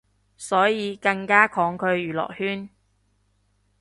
[0.35, 2.69] 所以更加抗拒娛樂圈